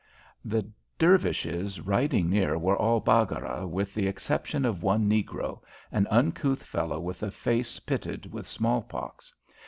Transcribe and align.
The 0.43 0.67
Dervishes 0.97 1.79
riding 1.79 2.27
near 2.27 2.57
were 2.57 2.75
all 2.75 2.99
Baggara 2.99 3.67
with 3.67 3.93
the 3.93 4.07
exception 4.07 4.65
of 4.65 4.81
one 4.81 5.07
negro, 5.07 5.61
an 5.91 6.07
uncouth 6.09 6.63
fellow 6.63 6.99
with 6.99 7.21
a 7.21 7.29
face 7.29 7.79
pitted 7.79 8.33
with 8.33 8.47
smallpox. 8.47 9.31